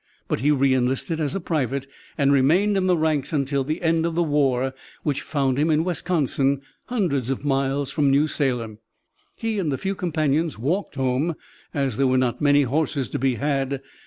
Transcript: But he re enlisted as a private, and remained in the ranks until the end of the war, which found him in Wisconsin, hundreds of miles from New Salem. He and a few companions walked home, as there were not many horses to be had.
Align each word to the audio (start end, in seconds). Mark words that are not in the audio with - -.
But 0.27 0.39
he 0.39 0.49
re 0.49 0.73
enlisted 0.73 1.19
as 1.19 1.35
a 1.35 1.39
private, 1.39 1.85
and 2.17 2.31
remained 2.31 2.75
in 2.75 2.87
the 2.87 2.97
ranks 2.97 3.31
until 3.31 3.63
the 3.63 3.83
end 3.83 4.03
of 4.03 4.15
the 4.15 4.23
war, 4.23 4.73
which 5.03 5.21
found 5.21 5.59
him 5.59 5.69
in 5.69 5.83
Wisconsin, 5.83 6.61
hundreds 6.85 7.29
of 7.29 7.45
miles 7.45 7.91
from 7.91 8.09
New 8.09 8.27
Salem. 8.27 8.79
He 9.35 9.59
and 9.59 9.71
a 9.71 9.77
few 9.77 9.93
companions 9.93 10.57
walked 10.57 10.95
home, 10.95 11.35
as 11.71 11.97
there 11.97 12.07
were 12.07 12.17
not 12.17 12.41
many 12.41 12.63
horses 12.63 13.09
to 13.09 13.19
be 13.19 13.35
had. 13.35 13.79